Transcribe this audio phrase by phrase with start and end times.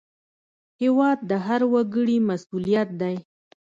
[0.81, 3.15] هېواد د هر وګړي مسوولیت دی.